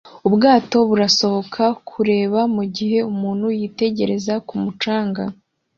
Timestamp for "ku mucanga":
4.47-5.23